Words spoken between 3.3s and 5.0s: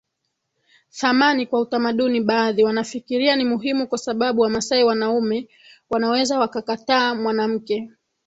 ni muhimu kwa sababu Wamasai